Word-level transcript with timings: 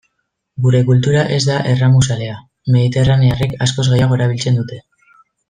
Gure 0.67 0.79
kultura 0.85 1.21
ez 1.35 1.41
da 1.49 1.57
erramuzalea, 1.73 2.39
mediterranearrek 2.77 3.55
askoz 3.67 3.87
gehiago 3.93 4.19
erabiltzen 4.19 4.59
dute. 4.63 4.81